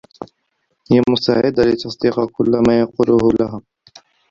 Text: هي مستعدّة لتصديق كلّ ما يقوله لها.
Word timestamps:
هي 0.91 1.01
مستعدّة 1.09 1.63
لتصديق 1.63 2.25
كلّ 2.31 2.51
ما 2.67 2.79
يقوله 2.79 3.31
لها. 3.39 3.61